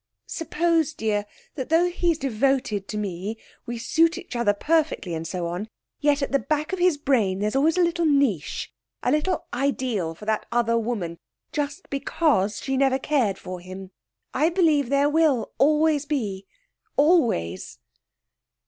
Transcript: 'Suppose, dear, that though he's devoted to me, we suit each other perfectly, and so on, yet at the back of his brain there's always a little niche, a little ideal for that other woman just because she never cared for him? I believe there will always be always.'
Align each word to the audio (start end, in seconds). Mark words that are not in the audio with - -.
'Suppose, 0.25 0.93
dear, 0.95 1.27
that 1.53 1.69
though 1.69 1.87
he's 1.87 2.17
devoted 2.17 2.87
to 2.87 2.97
me, 2.97 3.37
we 3.67 3.77
suit 3.77 4.17
each 4.17 4.35
other 4.35 4.51
perfectly, 4.51 5.13
and 5.13 5.27
so 5.27 5.45
on, 5.45 5.67
yet 5.99 6.23
at 6.23 6.31
the 6.31 6.39
back 6.39 6.73
of 6.73 6.79
his 6.79 6.97
brain 6.97 7.37
there's 7.37 7.55
always 7.55 7.77
a 7.77 7.83
little 7.83 8.07
niche, 8.07 8.73
a 9.03 9.11
little 9.11 9.45
ideal 9.53 10.15
for 10.15 10.25
that 10.25 10.47
other 10.51 10.75
woman 10.75 11.19
just 11.51 11.87
because 11.91 12.57
she 12.59 12.75
never 12.75 12.97
cared 12.97 13.37
for 13.37 13.59
him? 13.59 13.91
I 14.33 14.49
believe 14.49 14.89
there 14.89 15.07
will 15.07 15.51
always 15.59 16.07
be 16.07 16.47
always.' 16.97 17.77